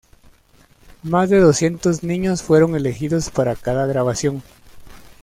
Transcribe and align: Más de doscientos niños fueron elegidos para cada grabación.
Más 1.03 1.29
de 1.29 1.39
doscientos 1.39 2.01
niños 2.01 2.41
fueron 2.41 2.73
elegidos 2.75 3.29
para 3.29 3.55
cada 3.55 3.85
grabación. 3.85 4.41